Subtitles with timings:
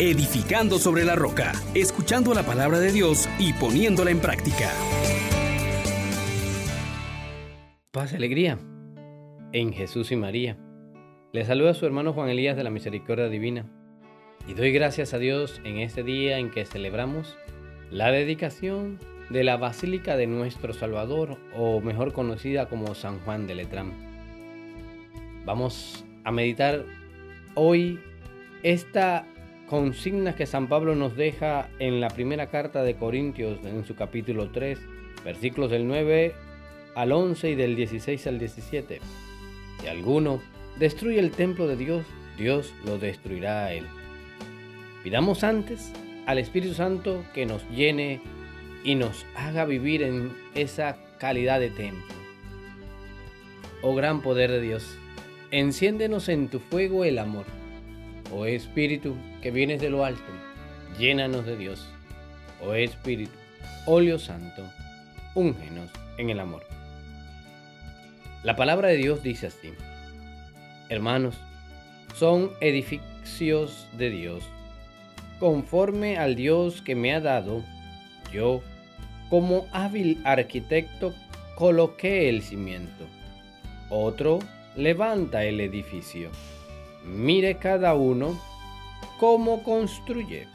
[0.00, 4.70] edificando sobre la roca, escuchando la palabra de Dios y poniéndola en práctica.
[7.90, 8.60] Paz y alegría
[9.52, 10.56] en Jesús y María.
[11.32, 13.66] Le saluda su hermano Juan Elías de la Misericordia Divina
[14.46, 17.36] y doy gracias a Dios en este día en que celebramos
[17.90, 23.56] la dedicación de la Basílica de nuestro Salvador, o mejor conocida como San Juan de
[23.56, 23.92] Letrán.
[25.44, 26.84] Vamos a meditar
[27.54, 27.98] hoy
[28.62, 29.26] esta
[29.68, 34.50] consigna que San Pablo nos deja en la primera carta de Corintios, en su capítulo
[34.50, 34.78] 3,
[35.24, 36.34] versículos del 9
[36.94, 39.00] al 11 y del 16 al 17.
[39.80, 40.40] Si alguno
[40.78, 42.04] destruye el templo de Dios,
[42.38, 43.86] Dios lo destruirá a él.
[45.04, 45.92] Pidamos antes
[46.26, 48.20] al Espíritu Santo que nos llene
[48.84, 52.14] y nos haga vivir en esa calidad de templo.
[53.82, 54.98] Oh gran poder de Dios,
[55.50, 57.57] enciéndenos en tu fuego el amor.
[58.30, 60.30] Oh Espíritu que vienes de lo alto,
[60.98, 61.88] llénanos de Dios.
[62.60, 63.32] Oh Espíritu,
[63.86, 64.62] óleo santo,
[65.34, 66.62] úngenos en el amor.
[68.42, 69.72] La palabra de Dios dice así,
[70.88, 71.36] hermanos,
[72.14, 74.44] son edificios de Dios,
[75.40, 77.64] conforme al Dios que me ha dado
[78.32, 78.62] yo,
[79.30, 81.14] como hábil arquitecto,
[81.54, 83.06] coloqué el cimiento.
[83.90, 84.38] Otro
[84.76, 86.30] levanta el edificio.
[87.04, 88.38] Mire cada uno
[89.18, 90.46] cómo construye.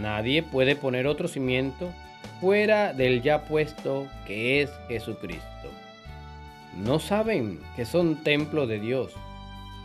[0.00, 1.92] Nadie puede poner otro cimiento
[2.40, 5.44] fuera del ya puesto que es Jesucristo.
[6.76, 9.12] ¿No saben que son templo de Dios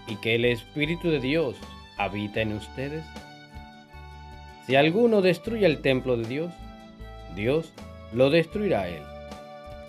[0.08, 1.56] y que el Espíritu de Dios
[1.98, 3.04] habita en ustedes?
[4.68, 6.54] Si alguno destruye el templo de Dios,
[7.36, 7.74] Dios
[8.14, 9.04] lo destruirá él.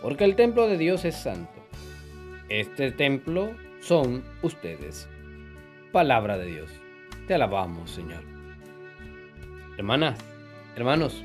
[0.03, 1.63] Porque el templo de Dios es santo.
[2.49, 5.09] Este templo son ustedes.
[5.95, 6.73] Palabra de Dios.
[7.29, 8.25] Te alabamos, Señor.
[9.79, 10.19] Hermanas,
[10.75, 11.23] hermanos,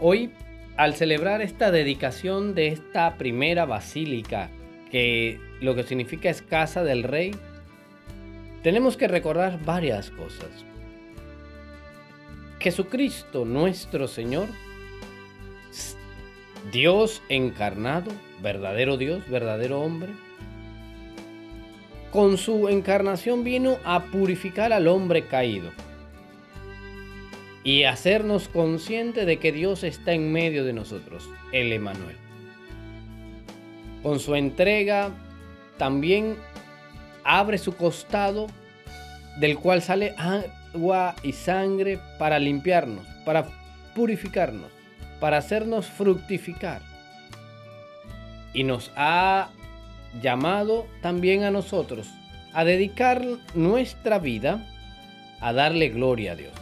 [0.00, 0.32] hoy
[0.78, 4.48] al celebrar esta dedicación de esta primera basílica,
[4.90, 7.32] que lo que significa es casa del rey,
[8.62, 10.48] tenemos que recordar varias cosas.
[12.60, 14.48] Jesucristo nuestro Señor
[16.72, 18.10] Dios encarnado,
[18.40, 20.08] verdadero Dios, verdadero hombre,
[22.14, 25.72] con su encarnación vino a purificar al hombre caído
[27.64, 32.16] y hacernos consciente de que Dios está en medio de nosotros, el Emanuel.
[34.02, 35.10] Con su entrega
[35.76, 36.36] también
[37.24, 38.46] abre su costado
[39.40, 43.46] del cual sale agua y sangre para limpiarnos, para
[43.94, 44.70] purificarnos
[45.24, 46.82] para hacernos fructificar.
[48.52, 49.48] Y nos ha
[50.20, 52.08] llamado también a nosotros
[52.52, 54.64] a dedicar nuestra vida
[55.40, 56.52] a darle gloria a Dios.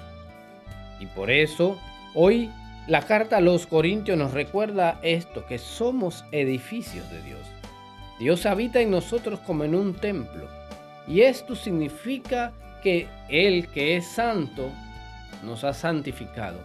[0.98, 1.78] Y por eso
[2.14, 2.50] hoy
[2.86, 7.40] la carta a los Corintios nos recuerda esto, que somos edificios de Dios.
[8.18, 10.48] Dios habita en nosotros como en un templo.
[11.06, 12.52] Y esto significa
[12.82, 14.70] que Él que es santo
[15.44, 16.58] nos ha santificado.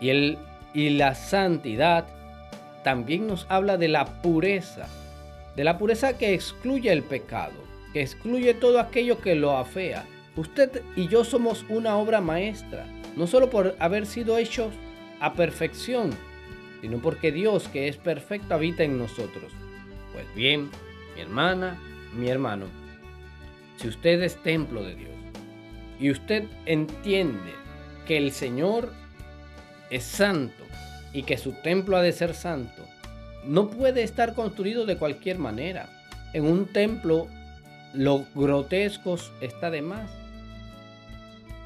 [0.00, 0.36] Y
[0.72, 2.04] y la santidad
[2.84, 4.86] también nos habla de la pureza,
[5.60, 7.52] de la pureza que excluye el pecado,
[7.92, 10.06] que excluye todo aquello que lo afea.
[10.34, 14.72] Usted y yo somos una obra maestra, no solo por haber sido hechos
[15.20, 16.12] a perfección,
[16.80, 19.52] sino porque Dios, que es perfecto, habita en nosotros.
[20.14, 20.70] Pues bien,
[21.14, 21.78] mi hermana,
[22.16, 22.64] mi hermano,
[23.76, 25.12] si usted es templo de Dios
[25.98, 27.52] y usted entiende
[28.06, 28.94] que el Señor
[29.90, 30.64] es santo
[31.12, 32.82] y que su templo ha de ser santo,
[33.44, 35.88] no puede estar construido de cualquier manera.
[36.32, 37.28] En un templo
[37.94, 40.10] lo grotesco está de más.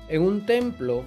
[0.09, 1.05] En un templo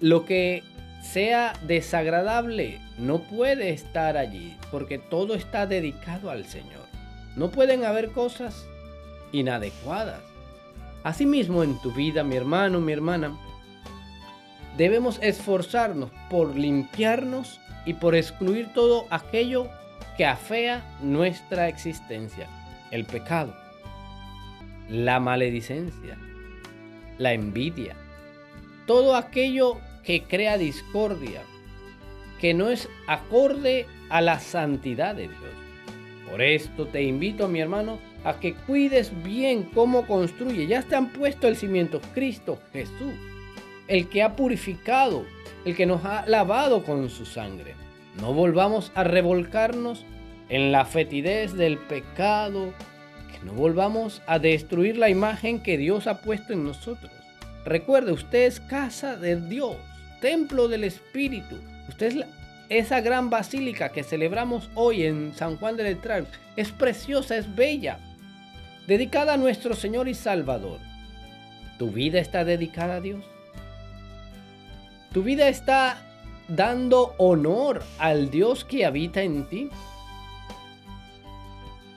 [0.00, 0.62] lo que
[1.02, 6.86] sea desagradable no puede estar allí porque todo está dedicado al Señor.
[7.36, 8.66] No pueden haber cosas
[9.32, 10.20] inadecuadas.
[11.02, 13.38] Asimismo en tu vida, mi hermano, mi hermana,
[14.76, 19.68] debemos esforzarnos por limpiarnos y por excluir todo aquello
[20.16, 22.46] que afea nuestra existencia.
[22.92, 23.52] El pecado,
[24.88, 26.16] la maledicencia,
[27.18, 27.96] la envidia,
[28.86, 31.42] todo aquello que crea discordia,
[32.40, 36.30] que no es acorde a la santidad de Dios.
[36.30, 40.68] Por esto te invito, mi hermano, a que cuides bien cómo construye.
[40.68, 43.14] Ya te han puesto el cimiento Cristo Jesús
[43.90, 45.26] el que ha purificado,
[45.64, 47.74] el que nos ha lavado con su sangre.
[48.20, 50.06] No volvamos a revolcarnos
[50.48, 52.72] en la fetidez del pecado,
[53.32, 57.10] que no volvamos a destruir la imagen que Dios ha puesto en nosotros.
[57.64, 59.76] Recuerde, usted es casa de Dios,
[60.20, 61.56] templo del Espíritu.
[61.88, 62.26] Usted es
[62.68, 66.28] esa gran basílica que celebramos hoy en San Juan de Letrán.
[66.54, 67.98] Es preciosa, es bella,
[68.86, 70.78] dedicada a nuestro Señor y Salvador.
[71.76, 73.24] ¿Tu vida está dedicada a Dios?
[75.12, 75.98] ¿Tu vida está
[76.46, 79.68] dando honor al Dios que habita en ti?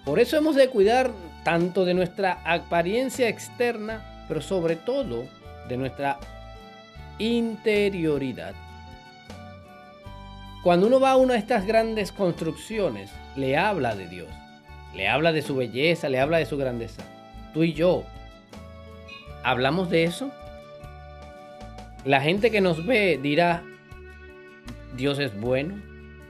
[0.03, 1.11] Por eso hemos de cuidar
[1.43, 5.25] tanto de nuestra apariencia externa, pero sobre todo
[5.69, 6.17] de nuestra
[7.19, 8.55] interioridad.
[10.63, 14.29] Cuando uno va a una de estas grandes construcciones, le habla de Dios,
[14.95, 17.03] le habla de su belleza, le habla de su grandeza.
[17.53, 18.05] Tú y yo,
[19.43, 20.31] ¿hablamos de eso?
[22.05, 23.63] La gente que nos ve dirá,
[24.97, 25.75] Dios es bueno,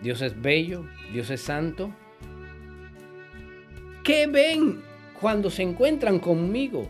[0.01, 1.91] Dios es bello, Dios es santo.
[4.03, 4.83] ¿Qué ven
[5.19, 6.89] cuando se encuentran conmigo?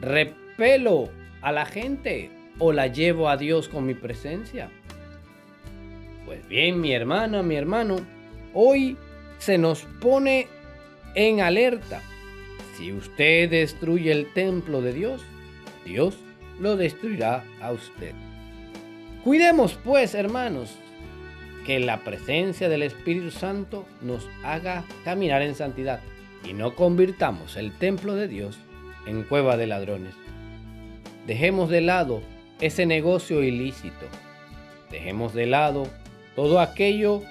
[0.00, 1.10] ¿Repelo
[1.40, 4.70] a la gente o la llevo a Dios con mi presencia?
[6.24, 7.96] Pues bien, mi hermana, mi hermano,
[8.54, 8.96] hoy
[9.38, 10.46] se nos pone
[11.14, 12.00] en alerta.
[12.76, 15.24] Si usted destruye el templo de Dios,
[15.84, 16.18] Dios
[16.60, 18.12] lo destruirá a usted.
[19.24, 20.76] Cuidemos pues, hermanos,
[21.66, 26.00] que la presencia del Espíritu Santo nos haga caminar en santidad
[26.48, 28.58] y no convirtamos el templo de Dios
[29.06, 30.14] en cueva de ladrones.
[31.26, 32.22] Dejemos de lado
[32.60, 34.06] ese negocio ilícito.
[34.92, 35.88] Dejemos de lado
[36.36, 37.22] todo aquello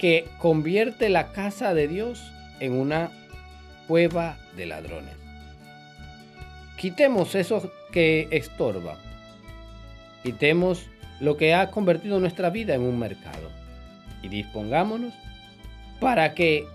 [0.00, 3.12] que convierte la casa de Dios en una
[3.86, 5.23] cueva de ladrones.
[6.84, 8.98] Quitemos eso que estorba.
[10.22, 10.84] Quitemos
[11.18, 13.48] lo que ha convertido nuestra vida en un mercado.
[14.20, 15.14] Y dispongámonos
[15.98, 16.66] para que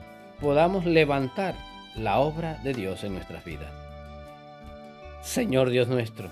[0.41, 1.53] podamos levantar
[1.95, 3.71] la obra de Dios en nuestras vidas.
[5.21, 6.31] Señor Dios nuestro,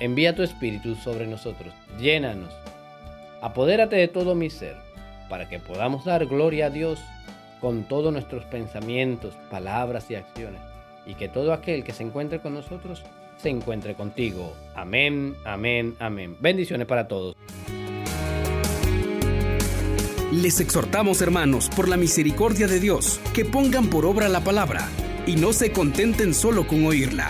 [0.00, 2.54] envía tu Espíritu sobre nosotros, llénanos,
[3.42, 4.76] apodérate de todo mi ser,
[5.28, 6.98] para que podamos dar gloria a Dios
[7.60, 10.71] con todos nuestros pensamientos, palabras y acciones,
[11.06, 13.02] y que todo aquel que se encuentre con nosotros
[13.36, 14.54] se encuentre contigo.
[14.74, 16.36] Amén, amén, amén.
[16.40, 17.36] Bendiciones para todos.
[20.32, 24.88] Les exhortamos, hermanos, por la misericordia de Dios, que pongan por obra la palabra
[25.26, 27.28] y no se contenten solo con oírla.